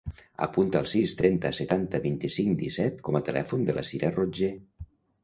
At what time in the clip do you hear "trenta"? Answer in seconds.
1.19-1.51